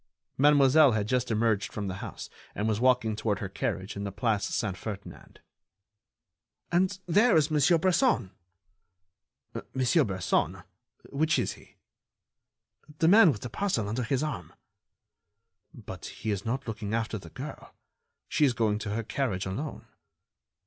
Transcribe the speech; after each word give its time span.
Mademoiselle 0.35 0.93
had 0.93 1.07
just 1.07 1.29
emerged 1.29 1.71
from 1.71 1.87
the 1.87 1.97
house 2.01 2.27
and 2.55 2.67
was 2.67 2.79
walking 2.79 3.15
toward 3.15 3.37
her 3.37 3.47
carriage 3.47 3.95
in 3.95 4.03
the 4.03 4.11
Place 4.11 4.45
Saint 4.45 4.75
Ferdinand. 4.75 5.41
"And 6.71 6.97
there 7.05 7.37
is 7.37 7.51
Monsieur 7.51 7.77
Bresson." 7.77 8.31
"Monsieur 9.75 10.03
Bresson? 10.03 10.63
Which 11.11 11.37
is 11.37 11.51
he?" 11.53 11.75
"The 12.97 13.07
man 13.07 13.31
with 13.31 13.41
the 13.41 13.49
parcel 13.51 13.87
under 13.87 14.01
his 14.01 14.23
arm." 14.23 14.53
"But 15.71 16.07
he 16.07 16.31
is 16.31 16.45
not 16.45 16.67
looking 16.67 16.95
after 16.95 17.19
the 17.19 17.29
girl. 17.29 17.75
She 18.27 18.43
is 18.43 18.53
going 18.53 18.79
to 18.79 18.95
her 18.95 19.03
carriage 19.03 19.45
alone." 19.45 19.85